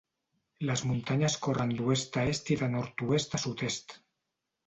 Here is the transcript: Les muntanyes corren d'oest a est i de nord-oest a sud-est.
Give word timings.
Les 0.67 0.81
muntanyes 0.91 1.35
corren 1.47 1.73
d'oest 1.81 2.17
a 2.21 2.25
est 2.31 2.51
i 2.55 2.59
de 2.61 2.69
nord-oest 2.79 3.39
a 3.39 3.41
sud-est. 3.47 3.97